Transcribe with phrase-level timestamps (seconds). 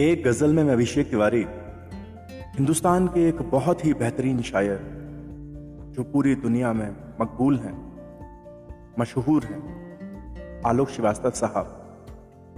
[0.00, 1.46] एक गज़ल में मैं अभिषेक तिवारी,
[2.56, 4.80] हिंदुस्तान के एक बहुत ही बेहतरीन शायर,
[5.90, 7.92] जो पूरी दुनिया में मकबूल हैं,
[9.00, 11.96] मशहूर हैं, आलोक श्रीवास्तव साहब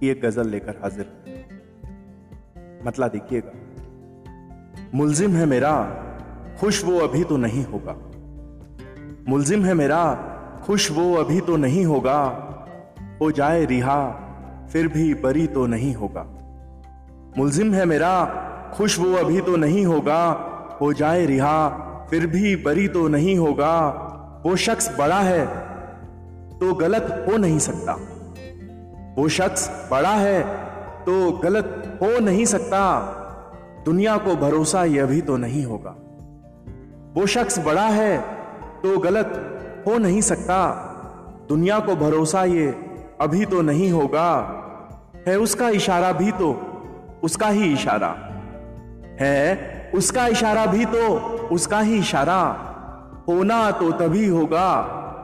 [0.00, 1.12] की एक गज़ल लेकर हाजिर
[2.86, 3.52] मतला देखिएगा।
[4.94, 5.84] मुलजिम है मेरा,
[6.60, 7.96] खुश वो अभी तो नहीं होगा।
[9.28, 10.14] मुलजिम है मेरा,
[10.64, 12.24] खुश वो अभी तो नहीं होगा।
[13.20, 14.10] हो जाए रिहा,
[14.72, 16.34] फिर भी बरी तो नहीं होगा।
[17.38, 18.12] मुलजिम है मेरा,
[18.74, 20.22] खुश वो अभी तो नहीं होगा,
[20.80, 21.58] हो जाए रिहा,
[22.10, 23.74] फिर भी बरी तो नहीं होगा,
[24.44, 25.46] वो शख्स बड़ा है
[26.58, 27.92] तो गलत हो नहीं सकता।
[29.16, 30.42] वो शख्स बड़ा है
[31.04, 32.80] तो गलत हो नहीं सकता,
[33.84, 35.94] दुनिया को भरोसा यह भी तो नहीं होगा।
[37.14, 38.18] वो शख्स बड़ा है
[38.82, 40.60] तो गलत हो नहीं सकता,
[41.48, 42.66] दुनिया को भरोसा ये
[43.20, 44.30] अभी तो नहीं होगा,
[45.28, 46.52] है उसका इशारा भी तो
[47.22, 48.16] उसका ही इशारा।
[49.20, 51.18] है, उसका इशारा भी तो
[51.52, 52.64] उसका ही इशारा।
[53.28, 54.72] होना तो तभी होगा,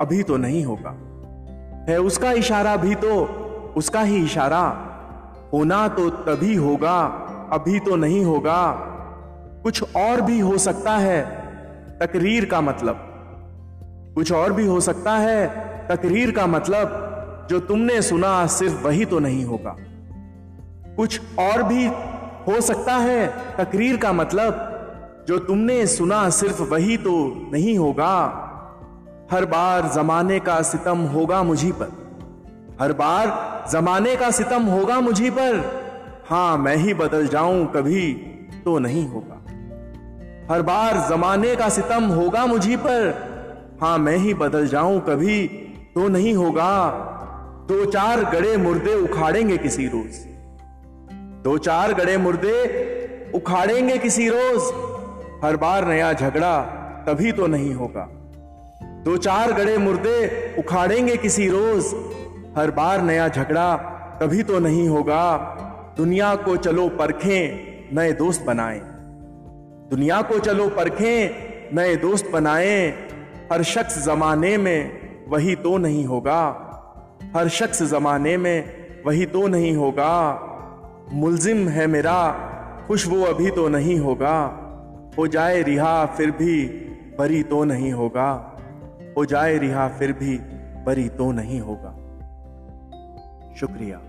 [0.00, 0.90] अभी तो नहीं होगा।
[1.92, 3.24] है, उसका इशारा भी तो
[3.76, 4.86] उसका ही इशारा।
[5.52, 7.00] होना तो तभी होगा,
[7.52, 8.72] अभी तो नहीं होगा।
[9.62, 11.24] कुछ और भी हो सकता है,
[12.02, 13.06] तकरीर का मतलब।
[14.14, 15.46] कुछ और भी हो सकता है,
[15.88, 17.06] तकरीर का मतलब
[17.50, 19.76] जो तुमने सुना सिर्फ़ वही तो नहीं होगा।
[21.00, 21.86] कुछ और भी
[22.46, 23.26] हो सकता है।
[23.58, 24.66] तकरीर का मतलब
[25.28, 27.12] जो तुमने सुना सिर्फ़ वही तो
[27.52, 28.12] नहीं होगा।
[29.32, 31.92] हर बार जमाने का सितम होगा मुझी पर।
[32.80, 33.28] हर बार
[33.72, 35.58] जमाने का सितम होगा मुझी पर।
[36.30, 38.12] हाँ, मैं ही बदल जाऊँ कभी
[38.64, 39.36] तो नहीं होगा।
[40.54, 45.46] हर बार जमाने का सितम होगा मुझी पर। हाँ, मैं ही बदल जाऊँ कभी
[45.94, 46.90] तो नहीं होगा।
[47.68, 50.39] दो चार गड़े मुर्दे उखाड़ेंगे किसी रोज।
[51.42, 54.62] दो चार गड़े मुर्दे उखाड़ेंगे किसी रोज।
[55.44, 56.60] हर बार नया झगड़ा
[57.06, 58.02] तभी तो नहीं होगा।
[59.04, 61.86] दो चार गड़े मुर्दे उखाड़ेंगे किसी रोज।
[62.58, 63.76] हर बार नया झगड़ा
[64.20, 65.38] तभी तो नहीं होगा।
[65.96, 68.80] दुनिया को चलो परखें, नए दोस्त बनाएँ।
[69.90, 72.90] दुनिया को चलो परखें, नए दोस्त बनाएँ।
[73.52, 76.42] हर शख्स जमाने में वही तो नहीं होगा।
[77.36, 78.74] हर शख्स जमाने में
[79.06, 80.46] वही तो नहीं होगा।
[81.12, 82.32] मुलजिम है मेरा
[82.86, 84.56] खुश वो अभी तो नहीं होगा।
[85.18, 86.66] हो जाए रिहा, फिर भी
[87.18, 88.56] बरी तो नहीं होगा।
[89.16, 90.38] हो जाए रिहा, फिर भी
[90.84, 91.90] बरी तो नहीं होगा।
[93.56, 94.00] शुक्रिया।